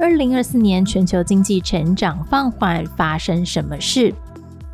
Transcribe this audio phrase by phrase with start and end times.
[0.00, 4.14] 二零二四年全球经济成长放缓，发生什么事？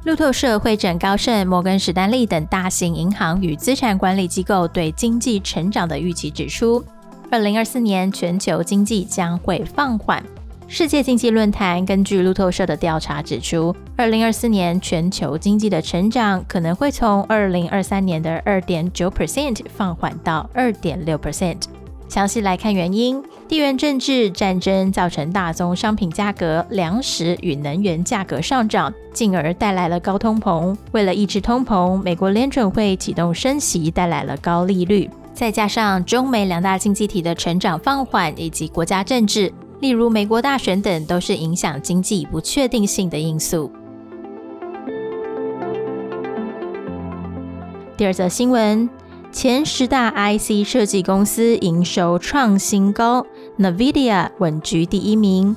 [0.04, 6.84] 路透社会诊高盛、摩根士丹利等大型银行与资产管理机构对经济成长的预期指出，
[7.30, 10.22] 二零二四年全球经济将会放缓。
[10.68, 21.62] 世界经济论坛根据路透社的调查指出，二零二四年全球经济的成长可能会从二零二三年的二点九 percent 放缓到二点六 percent。
[22.06, 30.74] 详细来看原因，地缘政治战争造成大宗商品价格、粮食与能源价格上涨，进而带来了高通膨。
[30.92, 35.10] 为了抑制通膨，美国联准会启动升息，带来了高利率。
[35.34, 43.70] 再加上中美两大经济体的成长放缓，以及国家政治，例如美国大选等，都是影响经济不确定性的因素。
[47.96, 48.88] 第二则新闻。
[49.32, 53.26] 前十大 IC 设计公司营收创新高
[53.58, 55.54] ，NVIDIA 稳居第一名。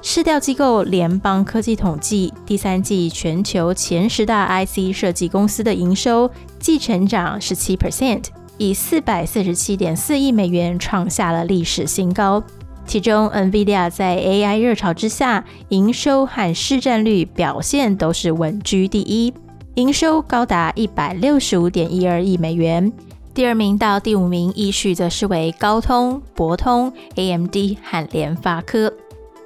[0.00, 8.24] 市调机构联邦科技统计，第三季全球前十大 IC 设计公司的营收季成长十七 percent，
[8.58, 12.42] 以四百四十七点四亿美元创下了历史新高。
[12.86, 19.34] 其中，NVIDIA 在 AI 热潮之下，营收和市占率表现都是稳居第一。
[19.74, 22.92] 营收高达一百六十五点一二亿美元，
[23.38, 28.92] 第二名到第五名依序则是为高通、博通、AMD 和联发科。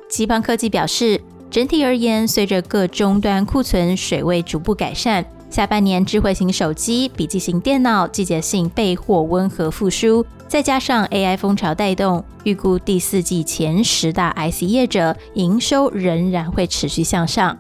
[0.09, 17.59] 基邦科技表示，整体而言，随着各终端库存水位逐步改善，下半年智慧型手机、笔记型电脑季节性备货温和复苏，再加上 AI 风潮带动，预估第四季前十大 IC 业者营收仍然会持续向上。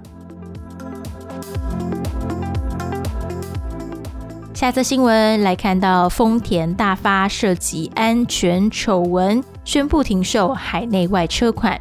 [4.62, 11.76] 下则新闻来看到丰田大发涉及安全丑闻，宣布停售海内外车款。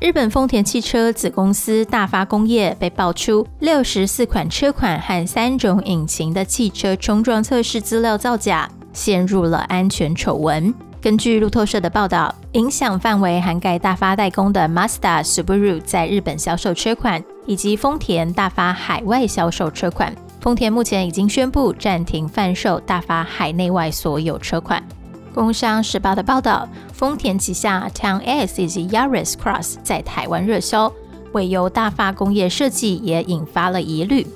[0.00, 10.74] 日本丰田汽车子公司大发工业被爆出六十四款车款和三种引擎的汽车冲撞测试资料造假，陷入了安全丑闻。
[11.00, 20.12] 根据路透社的报道，影响范围涵盖大发代工的 Mazda、Subaru 在日本销售车款，以及丰田大发海外销售车款。
[20.44, 24.86] 丰田目前已经宣布暂停贩售大发海内外所有车款。
[25.32, 30.92] 工商时报的报道，丰田旗下 Town S 以及 Yaris Cross 在台湾热销，
[31.32, 34.26] 未由大发工业设计也引发了疑虑。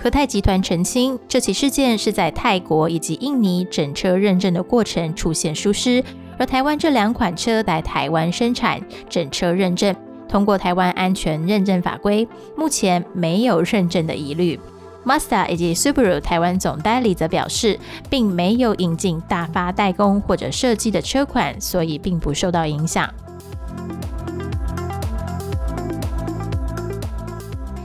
[0.00, 6.00] 和泰集团澄清，这起事件是在泰国以及印尼整车认证的过程出现疏失，
[6.38, 9.92] 而台湾这两款车在台湾生产，整车认证
[10.28, 14.60] 通过台湾安全认证法规，目前没有认证的疑虑。
[15.06, 17.78] Mazda 以及 Subaru 台湾总代理则表示，
[18.10, 23.08] 并没有引进大发代工或者设计的车款，所以并不受到影响。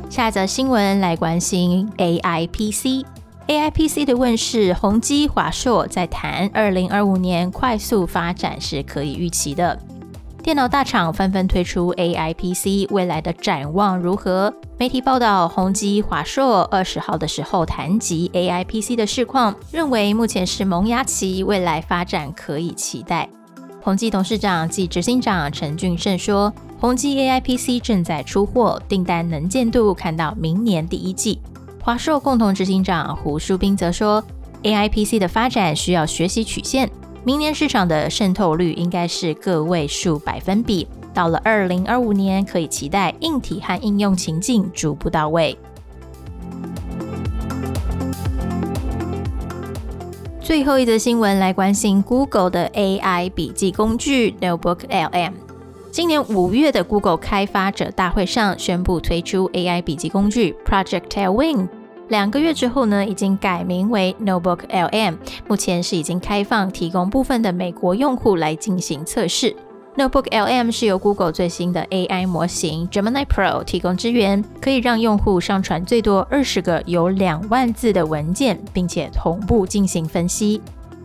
[0.09, 9.79] 下则新闻来关心 AI PC，AI PC 的问世，宏基、华硕在谈二零二五年快速发展是可以预期的。
[10.43, 14.51] 电脑大厂纷纷推出 AI PC，未来的展望如何？
[14.79, 23.29] 媒体报道，宏基、华硕二十号的时候谈及 AI PC 的市况，认为目前是萌芽期，未来发展可以期待。
[23.83, 31.39] 宏基董事长暨执行长陈俊胜说，宏基 AI PC 正在出货，订单能见度看到明年第一季。
[31.83, 34.23] 华硕共同执行长胡淑斌则说
[34.63, 36.89] ，AI PC 的发展需要学习曲线。
[37.23, 45.55] 明年市场的渗透率应该是个位数百分比，到了二零二五年，可以期待硬体和应用情境逐步到位。
[50.41, 55.33] 最后一则新闻来关心 Google 的 AI 笔记工具 Notebook LM。
[55.91, 61.67] 今年五月的 Google 开发者大会上宣布推出 AI 笔记工具 Project Tailwind。
[62.11, 65.15] 两个月之后呢，已经改名为 Notebook LM，
[65.47, 69.55] 目前是已经开放提供部分的美国用户来进行测试。
[69.95, 80.61] Notebook LM 是由 Google 最新的 AI 模型 Gemini Pro 提供支援，可以让用户上传最多二十个有两万字的文件，并且同步进行分析。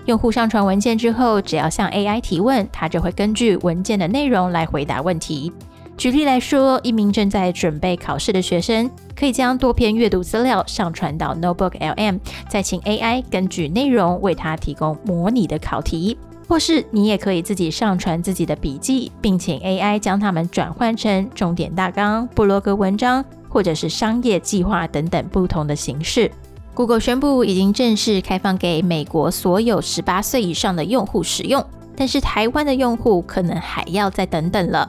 [0.06, 5.52] 用户上传文件之后，只要向 AI 提问，它就会根据文件的内容来回答问题。
[5.96, 12.18] 举例来说，一名正在准备考试的学生，可以将多篇阅读资料上传到 Notebook LM，
[12.50, 16.18] 再请 AI 根据内容为他提供模拟的考题。
[16.48, 26.30] 或是你也可以自己上传自己的笔记，并请 AI 将它们转换成重点大纲、布洛格文章，或者是商业计划等等不同的形式。
[26.72, 31.64] Google 宣布已经正式开放给美国所有十八岁以上的用户使用，
[31.96, 34.88] 但是台湾的用户可能还要再等等了。